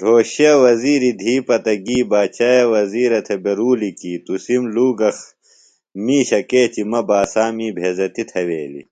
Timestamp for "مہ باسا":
6.90-7.44